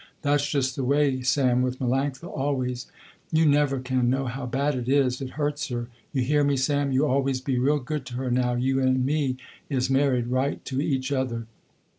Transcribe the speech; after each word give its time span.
That's 0.23 0.49
just 0.49 0.75
the 0.75 0.83
way 0.83 1.21
Sam 1.21 1.61
with 1.61 1.77
Melanctha 1.77 2.27
always, 2.27 2.87
you 3.31 3.45
never 3.45 3.79
can 3.79 4.09
know 4.09 4.25
how 4.25 4.47
bad 4.47 4.73
it 4.73 4.89
is, 4.89 5.21
it 5.21 5.29
hurts 5.37 5.67
her. 5.67 5.89
You 6.11 6.23
hear 6.23 6.43
me 6.43 6.57
Sam, 6.57 6.91
you 6.91 7.05
always 7.05 7.39
be 7.39 7.59
real 7.59 7.77
good 7.77 8.07
to 8.07 8.15
her 8.15 8.31
now 8.31 8.55
you 8.55 8.79
and 8.81 9.05
me 9.05 9.37
is 9.69 9.91
married 9.91 10.25
right 10.25 10.65
to 10.65 10.81
each 10.81 11.11
other." 11.11 11.45